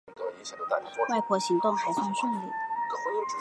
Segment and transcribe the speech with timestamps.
[1.09, 2.49] 外婆行动还算顺利